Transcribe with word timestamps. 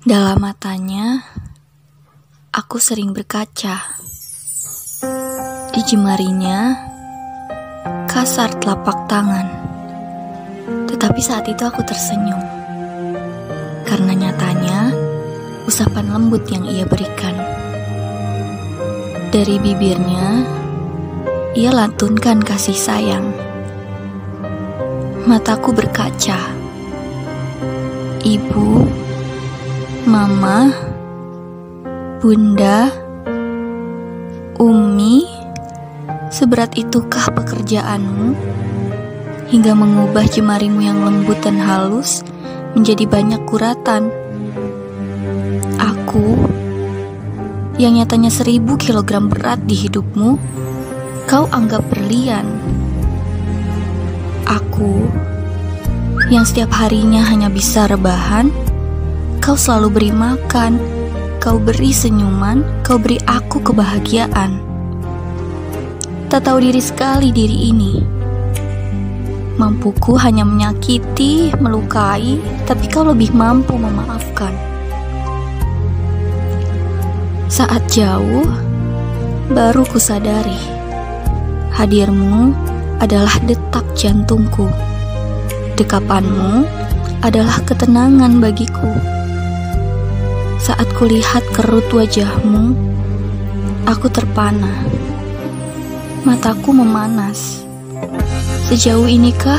Dalam 0.00 0.40
matanya, 0.40 1.28
aku 2.56 2.80
sering 2.80 3.12
berkaca. 3.12 4.00
Di 5.76 5.80
jemarinya, 5.84 6.72
kasar 8.08 8.48
telapak 8.64 9.04
tangan. 9.12 9.44
Tetapi 10.88 11.20
saat 11.20 11.52
itu 11.52 11.68
aku 11.68 11.84
tersenyum. 11.84 12.40
Karena 13.84 14.16
nyatanya, 14.16 14.88
usapan 15.68 16.16
lembut 16.16 16.48
yang 16.48 16.64
ia 16.64 16.88
berikan. 16.88 17.36
Dari 19.28 19.60
bibirnya, 19.60 20.48
ia 21.52 21.76
lantunkan 21.76 22.40
kasih 22.40 22.72
sayang. 22.72 23.36
Mataku 25.28 25.76
berkaca. 25.76 26.56
Ibu, 28.24 28.68
Mama, 30.08 30.72
Bunda, 32.24 32.88
Umi, 34.56 35.28
seberat 36.32 36.72
itukah 36.72 37.28
pekerjaanmu 37.36 38.32
hingga 39.52 39.76
mengubah 39.76 40.24
jemarimu 40.24 40.80
yang 40.80 41.04
lembut 41.04 41.44
dan 41.44 41.60
halus 41.60 42.24
menjadi 42.72 43.04
banyak 43.04 43.44
kuratan? 43.44 44.08
Aku 45.76 46.48
yang 47.76 48.00
nyatanya 48.00 48.32
seribu 48.32 48.80
kilogram 48.80 49.28
berat 49.28 49.60
di 49.68 49.76
hidupmu, 49.76 50.40
kau 51.28 51.44
anggap 51.52 51.84
berlian. 51.92 52.48
Aku 54.48 55.04
yang 56.32 56.48
setiap 56.48 56.72
harinya 56.72 57.20
hanya 57.28 57.52
bisa 57.52 57.84
rebahan, 57.84 58.48
kau 59.40 59.56
selalu 59.56 59.88
beri 59.88 60.12
makan, 60.12 60.76
kau 61.40 61.56
beri 61.56 61.96
senyuman, 61.96 62.60
kau 62.84 63.00
beri 63.00 63.16
aku 63.24 63.64
kebahagiaan. 63.64 64.60
Tak 66.28 66.44
tahu 66.44 66.60
diri 66.60 66.78
sekali 66.78 67.32
diri 67.32 67.72
ini. 67.72 67.92
Mampuku 69.56 70.14
hanya 70.20 70.44
menyakiti, 70.44 71.56
melukai, 71.56 72.36
tapi 72.68 72.84
kau 72.92 73.08
lebih 73.08 73.32
mampu 73.32 73.80
memaafkan. 73.80 74.52
Saat 77.50 77.88
jauh, 77.90 78.46
baru 79.50 79.82
kusadari 79.88 80.80
hadirmu 81.74 82.52
adalah 83.00 83.40
detak 83.48 83.88
jantungku. 83.96 84.68
Dekapanmu 85.80 86.68
adalah 87.24 87.56
ketenangan 87.64 88.36
bagiku. 88.36 89.19
Saat 90.70 90.86
kulihat 90.94 91.42
kerut 91.50 91.90
wajahmu, 91.90 92.78
aku 93.90 94.06
terpana. 94.06 94.70
Mataku 96.22 96.70
memanas. 96.70 97.66
Sejauh 98.70 99.10
inikah? 99.10 99.58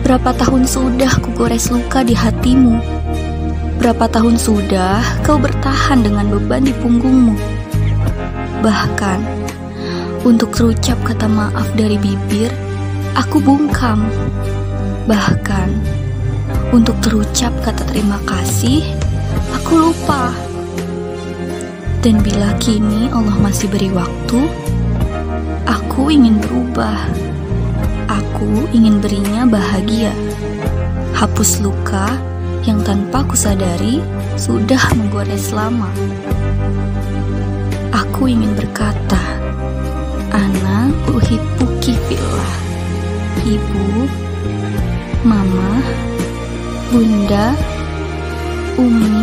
Berapa 0.00 0.32
tahun 0.32 0.64
sudah 0.64 1.20
kugores 1.20 1.68
luka 1.68 2.00
di 2.08 2.16
hatimu? 2.16 2.80
Berapa 3.76 4.08
tahun 4.08 4.40
sudah 4.40 5.04
kau 5.20 5.36
bertahan 5.36 6.00
dengan 6.00 6.32
beban 6.32 6.64
di 6.64 6.72
punggungmu? 6.72 7.36
Bahkan, 8.64 9.20
untuk 10.24 10.56
terucap 10.56 10.96
kata 11.04 11.28
maaf 11.28 11.68
dari 11.76 12.00
bibir, 12.00 12.48
aku 13.12 13.44
bungkam. 13.44 14.08
Bahkan, 15.04 15.68
untuk 16.72 16.96
terucap 17.04 17.52
kata 17.60 17.84
terima 17.92 18.16
kasih, 18.24 18.88
aku 19.54 19.72
lupa. 19.90 20.32
Dan 21.98 22.22
bila 22.22 22.54
kini 22.62 23.10
Allah 23.10 23.34
masih 23.42 23.66
beri 23.66 23.90
waktu, 23.90 24.40
aku 25.66 26.14
ingin 26.14 26.38
berubah. 26.38 27.10
Aku 28.06 28.70
ingin 28.70 29.02
berinya 29.02 29.44
bahagia. 29.44 30.14
Hapus 31.12 31.58
luka 31.58 32.14
yang 32.62 32.78
tanpa 32.86 33.26
kusadari 33.26 33.98
sudah 34.38 34.80
menggores 34.94 35.50
lama. 35.50 35.90
Aku 37.90 38.30
ingin 38.30 38.54
berkata, 38.54 39.22
Ana 40.30 40.94
uhibbuki 41.10 41.98
fillah. 42.06 42.54
Ibu, 43.42 44.06
Mama, 45.26 45.82
Bunda, 46.94 47.58
Umi, 48.78 49.17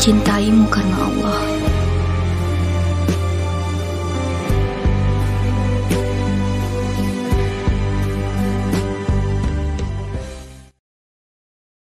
mencintaimu 0.00 0.64
karena 0.72 0.96
Allah. 0.96 1.59